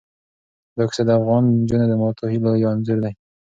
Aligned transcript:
دا 0.75 0.83
کیسه 0.89 1.03
د 1.07 1.09
افغان 1.19 1.43
نجونو 1.61 1.85
د 1.89 1.93
ماتو 2.01 2.23
هیلو 2.33 2.51
یو 2.63 2.69
انځور 2.75 2.97
دی. 3.03 3.13